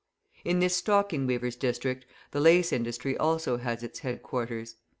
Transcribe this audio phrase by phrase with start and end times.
[0.43, 4.77] In this stocking weavers' district the lace industry also has its headquarters.